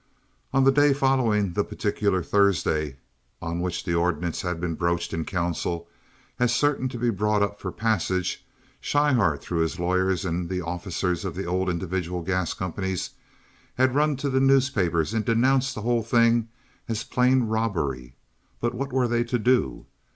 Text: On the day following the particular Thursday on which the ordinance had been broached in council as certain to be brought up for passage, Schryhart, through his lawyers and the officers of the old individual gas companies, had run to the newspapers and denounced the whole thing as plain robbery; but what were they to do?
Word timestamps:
On 0.51 0.63
the 0.63 0.71
day 0.71 0.93
following 0.95 1.53
the 1.53 1.63
particular 1.63 2.23
Thursday 2.23 2.97
on 3.39 3.59
which 3.59 3.83
the 3.83 3.93
ordinance 3.93 4.41
had 4.41 4.59
been 4.59 4.73
broached 4.73 5.13
in 5.13 5.25
council 5.25 5.87
as 6.39 6.51
certain 6.55 6.89
to 6.89 6.97
be 6.97 7.11
brought 7.11 7.43
up 7.43 7.61
for 7.61 7.71
passage, 7.71 8.43
Schryhart, 8.81 9.43
through 9.43 9.59
his 9.59 9.79
lawyers 9.79 10.25
and 10.25 10.49
the 10.49 10.59
officers 10.59 11.23
of 11.23 11.35
the 11.35 11.45
old 11.45 11.69
individual 11.69 12.23
gas 12.23 12.55
companies, 12.55 13.11
had 13.75 13.93
run 13.93 14.15
to 14.15 14.31
the 14.31 14.39
newspapers 14.39 15.13
and 15.13 15.23
denounced 15.23 15.75
the 15.75 15.83
whole 15.83 16.01
thing 16.01 16.49
as 16.89 17.03
plain 17.03 17.43
robbery; 17.43 18.15
but 18.59 18.73
what 18.73 18.91
were 18.91 19.07
they 19.07 19.23
to 19.25 19.37
do? 19.37 19.85